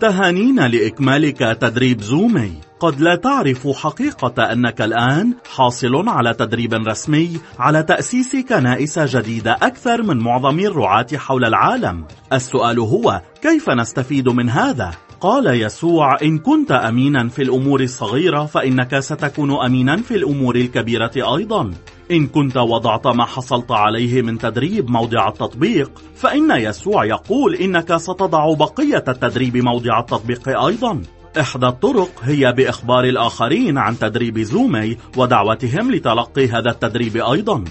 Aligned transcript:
تهانينا 0.00 0.68
لإكمالك 0.68 1.38
تدريب 1.38 2.00
زومي. 2.00 2.52
قد 2.80 3.00
لا 3.00 3.16
تعرف 3.16 3.68
حقيقة 3.68 4.52
أنك 4.52 4.80
الآن 4.80 5.34
حاصل 5.54 6.08
على 6.08 6.34
تدريب 6.34 6.74
رسمي 6.74 7.40
على 7.58 7.82
تأسيس 7.82 8.36
كنائس 8.36 8.98
جديدة 8.98 9.52
أكثر 9.62 10.02
من 10.02 10.16
معظم 10.16 10.58
الرعاة 10.58 11.06
حول 11.16 11.44
العالم. 11.44 12.04
السؤال 12.32 12.78
هو 12.78 13.22
كيف 13.42 13.70
نستفيد 13.70 14.28
من 14.28 14.50
هذا؟ 14.50 14.90
قال 15.20 15.62
يسوع 15.62 16.16
إن 16.22 16.38
كنت 16.38 16.72
أمينا 16.72 17.28
في 17.28 17.42
الأمور 17.42 17.80
الصغيرة 17.80 18.46
فإنك 18.46 18.98
ستكون 18.98 19.64
أمينا 19.64 19.96
في 19.96 20.14
الأمور 20.14 20.56
الكبيرة 20.56 21.12
أيضا. 21.16 21.70
إن 22.10 22.26
كنت 22.26 22.56
وضعت 22.56 23.06
ما 23.06 23.24
حصلت 23.24 23.70
عليه 23.70 24.22
من 24.22 24.38
تدريب 24.38 24.90
موضع 24.90 25.28
التطبيق 25.28 26.02
فإن 26.14 26.50
يسوع 26.50 27.04
يقول 27.04 27.54
إنك 27.54 27.96
ستضع 27.96 28.54
بقية 28.54 29.04
التدريب 29.08 29.56
موضع 29.56 30.00
التطبيق 30.00 30.48
أيضا. 30.48 31.02
إحدى 31.40 31.66
الطرق 31.66 32.10
هي 32.22 32.52
بإخبار 32.52 33.04
الآخرين 33.04 33.78
عن 33.78 33.98
تدريب 33.98 34.38
زومي 34.38 34.96
ودعوتهم 35.16 35.92
لتلقي 35.92 36.48
هذا 36.48 36.70
التدريب 36.70 37.16
أيضا. 37.16 37.64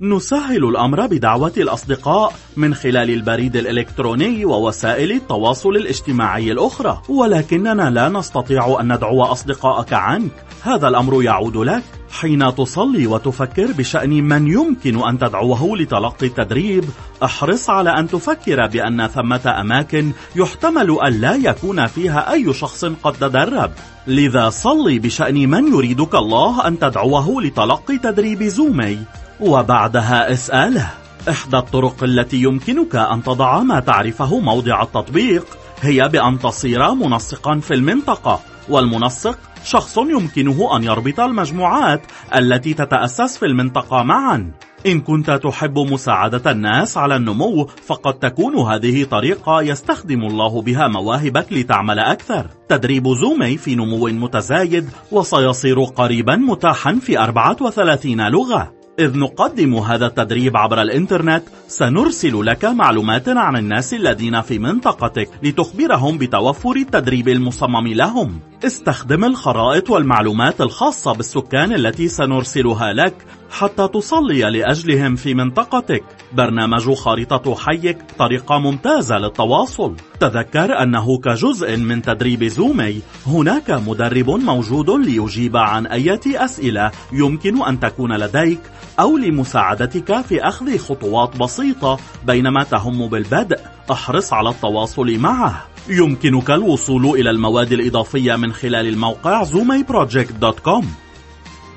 نسهل 0.00 0.64
الأمر 0.64 1.06
بدعوة 1.06 1.52
الأصدقاء 1.56 2.32
من 2.56 2.74
خلال 2.74 3.10
البريد 3.10 3.56
الإلكتروني 3.56 4.44
ووسائل 4.44 5.12
التواصل 5.12 5.76
الاجتماعي 5.76 6.52
الأخرى. 6.52 7.02
ولكننا 7.08 7.90
لا 7.90 8.08
نستطيع 8.08 8.80
أن 8.80 8.92
ندعو 8.92 9.22
أصدقائك 9.22 9.92
عنك. 9.92 10.32
هذا 10.62 10.88
الأمر 10.88 11.22
يعود 11.22 11.56
لك. 11.56 11.82
حين 12.10 12.54
تصلي 12.54 13.06
وتفكر 13.06 13.72
بشأن 13.72 14.10
من 14.10 14.48
يمكن 14.48 15.08
أن 15.08 15.18
تدعوه 15.18 15.76
لتلقي 15.76 16.26
التدريب 16.26 16.84
أحرص 17.22 17.70
على 17.70 17.90
أن 17.90 18.08
تفكر 18.08 18.66
بأن 18.66 19.06
ثمة 19.06 19.60
أماكن 19.60 20.12
يحتمل 20.36 20.98
أن 21.06 21.20
لا 21.20 21.34
يكون 21.34 21.86
فيها 21.86 22.32
أي 22.32 22.52
شخص 22.52 22.84
قد 22.84 23.12
تدرب. 23.12 23.70
لذا 24.06 24.50
صلي 24.50 24.98
بشأن 24.98 25.50
من 25.50 25.74
يريدك 25.74 26.14
الله 26.14 26.66
أن 26.66 26.78
تدعوه 26.78 27.42
لتلقي 27.42 27.98
تدريب 27.98 28.42
زومي. 28.42 28.98
وبعدها 29.40 30.32
اسأله 30.32 30.90
إحدى 31.28 31.56
الطرق 31.56 32.04
التي 32.04 32.36
يمكنك 32.36 32.96
أن 32.96 33.22
تضع 33.22 33.62
ما 33.62 33.80
تعرفه 33.80 34.40
موضع 34.40 34.82
التطبيق 34.82 35.44
هي 35.80 36.08
بأن 36.08 36.38
تصير 36.38 36.94
منسقا 36.94 37.60
في 37.60 37.74
المنطقة. 37.74 38.40
والمنسق 38.68 39.38
شخص 39.64 39.98
يمكنه 39.98 40.76
أن 40.76 40.84
يربط 40.84 41.20
المجموعات 41.20 42.00
التي 42.36 42.74
تتأسس 42.74 43.38
في 43.38 43.46
المنطقة 43.46 44.02
معا. 44.02 44.50
إن 44.86 45.00
كنت 45.00 45.30
تحب 45.30 45.78
مساعدة 45.78 46.50
الناس 46.50 46.96
على 46.96 47.16
النمو 47.16 47.66
فقد 47.66 48.14
تكون 48.14 48.56
هذه 48.56 49.04
طريقة 49.04 49.62
يستخدم 49.62 50.24
الله 50.24 50.62
بها 50.62 50.88
مواهبك 50.88 51.52
لتعمل 51.52 51.98
أكثر. 51.98 52.46
تدريب 52.68 53.08
زومي 53.08 53.56
في 53.56 53.74
نمو 53.74 54.06
متزايد 54.06 54.88
وسيصير 55.12 55.84
قريبا 55.84 56.36
متاحا 56.36 56.98
في 57.02 57.18
34 57.18 58.28
لغة. 58.28 58.75
إذ 58.98 59.18
نقدم 59.18 59.74
هذا 59.74 60.06
التدريب 60.06 60.56
عبر 60.56 60.82
الإنترنت 60.82 61.42
سنرسل 61.68 62.46
لك 62.46 62.64
معلومات 62.64 63.28
عن 63.28 63.56
الناس 63.56 63.94
الذين 63.94 64.40
في 64.40 64.58
منطقتك 64.58 65.30
لتخبرهم 65.42 66.18
بتوفر 66.18 66.76
التدريب 66.76 67.28
المصمم 67.28 67.86
لهم. 67.86 68.40
استخدم 68.64 69.24
الخرائط 69.24 69.90
والمعلومات 69.90 70.60
الخاصة 70.60 71.12
بالسكان 71.12 71.72
التي 71.72 72.08
سنرسلها 72.08 72.92
لك 72.92 73.14
حتى 73.50 73.88
تصلي 73.88 74.40
لأجلهم 74.40 75.16
في 75.16 75.34
منطقتك. 75.34 76.04
برنامج 76.32 76.92
خارطة 76.92 77.54
حيك 77.54 77.98
طريقة 78.18 78.58
ممتازة 78.58 79.18
للتواصل. 79.18 79.96
تذكر 80.20 80.82
أنه 80.82 81.18
كجزء 81.18 81.76
من 81.76 82.02
تدريب 82.02 82.44
زومي 82.44 83.00
هناك 83.26 83.70
مدرب 83.70 84.30
موجود 84.30 84.90
ليجيب 84.90 85.56
عن 85.56 85.86
أي 85.86 86.20
أسئلة 86.26 86.90
يمكن 87.12 87.62
أن 87.62 87.80
تكون 87.80 88.12
لديك. 88.12 88.60
أو 89.00 89.16
لمساعدتك 89.16 90.20
في 90.20 90.42
أخذ 90.42 90.78
خطوات 90.78 91.36
بسيطة 91.36 91.98
بينما 92.24 92.64
تهم 92.64 93.08
بالبدء. 93.08 93.58
أحرص 93.92 94.32
على 94.32 94.50
التواصل 94.50 95.18
معه. 95.18 95.66
يمكنك 95.88 96.50
الوصول 96.50 97.06
إلى 97.20 97.30
المواد 97.30 97.72
الإضافية 97.72 98.36
من 98.36 98.52
خلال 98.52 98.86
الموقع 98.86 99.44
zoomyproject.com 99.44 100.84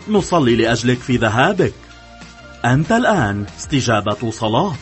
نصلي 0.09 0.55
لأجلك 0.55 0.97
في 0.97 1.17
ذهابك. 1.17 1.73
أنت 2.65 2.91
الآن 2.91 3.45
استجابة 3.59 4.31
صلاة. 4.31 4.73